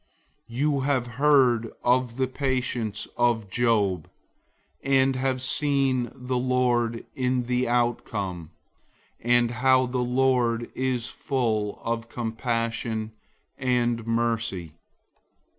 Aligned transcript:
You 0.49 0.79
have 0.79 1.05
heard 1.21 1.69
of 1.83 2.17
the 2.17 2.25
patience 2.25 3.07
of 3.17 3.51
Job, 3.51 4.09
and 4.83 5.15
have 5.15 5.43
seen 5.43 6.11
the 6.15 6.39
Lord 6.39 7.05
in 7.13 7.43
the 7.43 7.67
outcome, 7.69 8.49
and 9.19 9.51
how 9.51 9.85
the 9.85 9.99
Lord 9.99 10.71
is 10.73 11.07
full 11.07 11.79
of 11.83 12.09
compassion 12.09 13.11
and 13.59 14.07
mercy. 14.07 14.73